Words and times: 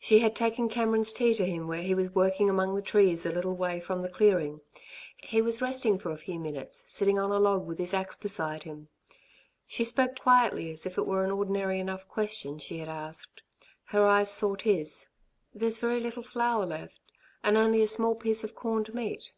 She 0.00 0.18
had 0.18 0.34
taken 0.34 0.68
Cameron's 0.68 1.12
tea 1.12 1.34
to 1.34 1.46
him 1.46 1.68
where 1.68 1.82
he 1.82 1.94
was 1.94 2.10
working 2.16 2.50
among 2.50 2.74
the 2.74 2.82
trees 2.82 3.24
a 3.24 3.30
little 3.30 3.54
way 3.54 3.78
from 3.78 4.02
the 4.02 4.08
clearing. 4.08 4.60
He 5.18 5.40
was 5.40 5.62
resting 5.62 6.00
for 6.00 6.10
a 6.10 6.16
few 6.18 6.40
minutes, 6.40 6.82
sitting 6.88 7.16
on 7.16 7.30
a 7.30 7.38
log 7.38 7.64
with 7.64 7.78
his 7.78 7.94
axe 7.94 8.16
beside 8.16 8.64
him. 8.64 8.88
She 9.68 9.84
spoke 9.84 10.18
quietly 10.18 10.72
as 10.72 10.84
if 10.84 10.98
it 10.98 11.06
were 11.06 11.22
an 11.24 11.30
ordinary 11.30 11.78
enough 11.78 12.08
question 12.08 12.58
she 12.58 12.78
had 12.78 12.88
asked. 12.88 13.44
Her 13.84 14.04
eyes 14.04 14.32
sought 14.32 14.62
his. 14.62 15.10
"There's 15.54 15.78
very 15.78 16.00
little 16.00 16.24
flour 16.24 16.66
left, 16.66 16.98
and 17.44 17.56
only 17.56 17.82
a 17.82 17.86
small 17.86 18.16
piece 18.16 18.42
of 18.42 18.56
corned 18.56 18.92
meat." 18.92 19.30